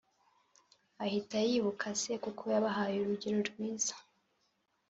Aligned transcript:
ahita 1.03 1.37
yibuka 1.49 1.87
se 2.01 2.11
kuko 2.23 2.43
yabahaye 2.53 2.97
urugero 2.99 3.37
rwiza 3.49 3.93